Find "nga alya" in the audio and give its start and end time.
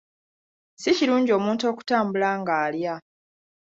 2.39-2.95